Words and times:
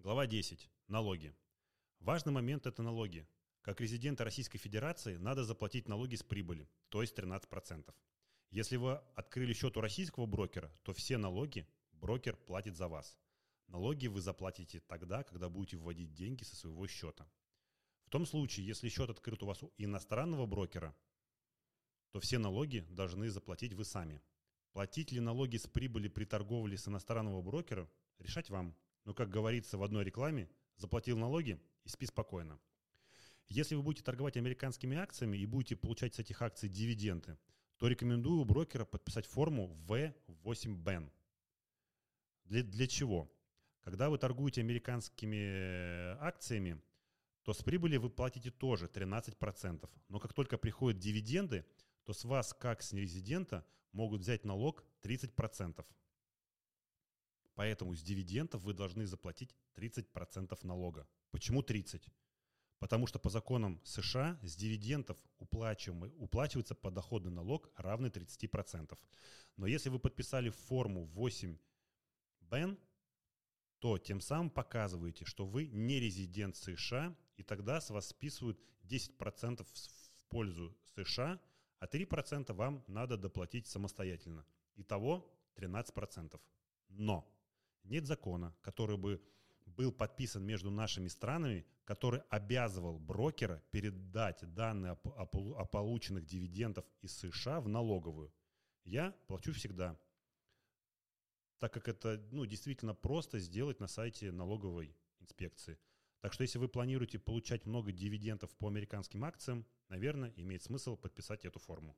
Глава 0.00 0.28
10. 0.28 0.70
Налоги. 0.86 1.34
Важный 1.98 2.32
момент– 2.32 2.66
это 2.68 2.84
налоги. 2.84 3.26
Как 3.62 3.80
резидента 3.80 4.22
Российской 4.22 4.58
Федерации 4.58 5.16
надо 5.16 5.42
заплатить 5.42 5.88
налоги 5.88 6.14
с 6.14 6.22
прибыли, 6.22 6.68
то 6.88 7.02
есть 7.02 7.18
13%. 7.18 7.92
Если 8.52 8.76
вы 8.76 8.92
открыли 9.16 9.52
счет 9.52 9.76
у 9.76 9.80
российского 9.80 10.26
брокера, 10.26 10.72
то 10.84 10.92
все 10.92 11.18
налоги 11.18 11.66
брокер 11.90 12.36
платит 12.36 12.76
за 12.76 12.86
вас. 12.86 13.18
Налоги 13.66 14.06
вы 14.06 14.20
заплатите 14.20 14.78
тогда, 14.86 15.24
когда 15.24 15.48
будете 15.48 15.76
вводить 15.76 16.14
деньги 16.14 16.44
со 16.44 16.54
своего 16.54 16.86
счета. 16.86 17.28
В 18.06 18.10
том 18.10 18.24
случае, 18.24 18.68
если 18.68 18.88
счет 18.88 19.10
открыт 19.10 19.42
у 19.42 19.46
вас 19.46 19.64
у 19.64 19.72
иностранного 19.78 20.46
брокера, 20.46 20.96
то 22.12 22.20
все 22.20 22.38
налоги 22.38 22.86
должны 22.90 23.28
заплатить 23.30 23.72
вы 23.74 23.84
сами. 23.84 24.22
Платить 24.72 25.10
ли 25.10 25.18
налоги 25.18 25.56
с 25.56 25.66
прибыли 25.66 26.06
при 26.06 26.24
торговле 26.24 26.78
с 26.78 26.86
иностранного 26.86 27.42
брокера, 27.42 27.90
решать 28.20 28.48
вам. 28.48 28.76
Но, 29.08 29.14
как 29.14 29.30
говорится 29.30 29.78
в 29.78 29.82
одной 29.82 30.04
рекламе, 30.04 30.50
заплатил 30.76 31.16
налоги 31.16 31.58
и 31.82 31.88
спи 31.88 32.04
спокойно. 32.04 32.60
Если 33.46 33.74
вы 33.74 33.82
будете 33.82 34.04
торговать 34.04 34.36
американскими 34.36 34.98
акциями 34.98 35.38
и 35.38 35.46
будете 35.46 35.76
получать 35.76 36.14
с 36.14 36.18
этих 36.18 36.42
акций 36.42 36.68
дивиденды, 36.68 37.38
то 37.78 37.88
рекомендую 37.88 38.40
у 38.40 38.44
брокера 38.44 38.84
подписать 38.84 39.24
форму 39.24 39.82
V8BEN. 39.88 41.10
Для, 42.44 42.62
для 42.62 42.86
чего? 42.86 43.32
Когда 43.80 44.10
вы 44.10 44.18
торгуете 44.18 44.60
американскими 44.60 45.36
э, 45.36 46.16
акциями, 46.20 46.78
то 47.44 47.54
с 47.54 47.62
прибыли 47.62 47.96
вы 47.96 48.10
платите 48.10 48.50
тоже 48.50 48.88
13%. 48.88 49.88
Но 50.08 50.20
как 50.20 50.34
только 50.34 50.58
приходят 50.58 51.00
дивиденды, 51.00 51.64
то 52.04 52.12
с 52.12 52.26
вас, 52.26 52.52
как 52.52 52.82
с 52.82 52.92
нерезидента, 52.92 53.64
могут 53.92 54.20
взять 54.20 54.44
налог 54.44 54.84
30%. 55.00 55.82
Поэтому 57.58 57.92
с 57.96 58.02
дивидендов 58.02 58.62
вы 58.62 58.72
должны 58.72 59.04
заплатить 59.04 59.52
30% 59.74 60.56
налога. 60.62 61.08
Почему 61.32 61.60
30%? 61.60 62.08
Потому 62.78 63.08
что 63.08 63.18
по 63.18 63.30
законам 63.30 63.80
США 63.82 64.38
с 64.44 64.54
дивидендов 64.54 65.18
уплачивается 65.40 66.76
подоходный 66.76 67.32
налог 67.32 67.68
равный 67.74 68.10
30%. 68.10 68.96
Но 69.56 69.66
если 69.66 69.88
вы 69.88 69.98
подписали 69.98 70.50
форму 70.50 71.06
8 71.06 71.58
БЕН, 72.42 72.78
то 73.80 73.98
тем 73.98 74.20
самым 74.20 74.50
показываете, 74.50 75.24
что 75.24 75.44
вы 75.44 75.66
не 75.66 75.98
резидент 75.98 76.54
США 76.54 77.12
и 77.36 77.42
тогда 77.42 77.80
с 77.80 77.90
вас 77.90 78.06
списывают 78.10 78.60
10% 78.84 79.64
в 79.64 80.28
пользу 80.28 80.78
США, 80.94 81.40
а 81.80 81.86
3% 81.86 82.52
вам 82.52 82.84
надо 82.86 83.16
доплатить 83.16 83.66
самостоятельно. 83.66 84.46
Итого 84.76 85.28
13%. 85.56 86.40
Но 86.90 87.28
нет 87.88 88.06
закона, 88.06 88.54
который 88.60 88.96
бы 88.96 89.20
был 89.66 89.92
подписан 89.92 90.44
между 90.44 90.70
нашими 90.70 91.08
странами, 91.08 91.66
который 91.84 92.20
обязывал 92.30 92.98
брокера 92.98 93.62
передать 93.70 94.42
данные 94.54 94.98
о, 95.04 95.26
полученных 95.66 96.24
дивидендах 96.24 96.84
из 97.00 97.16
США 97.16 97.60
в 97.60 97.68
налоговую. 97.68 98.32
Я 98.84 99.12
плачу 99.26 99.52
всегда, 99.52 99.98
так 101.58 101.72
как 101.72 101.88
это 101.88 102.22
ну, 102.30 102.46
действительно 102.46 102.94
просто 102.94 103.38
сделать 103.38 103.80
на 103.80 103.86
сайте 103.86 104.32
налоговой 104.32 104.96
инспекции. 105.20 105.78
Так 106.20 106.32
что 106.32 106.42
если 106.42 106.58
вы 106.58 106.68
планируете 106.68 107.18
получать 107.18 107.66
много 107.66 107.92
дивидендов 107.92 108.50
по 108.56 108.68
американским 108.68 109.24
акциям, 109.24 109.66
наверное, 109.88 110.32
имеет 110.36 110.62
смысл 110.62 110.96
подписать 110.96 111.44
эту 111.44 111.58
форму. 111.58 111.96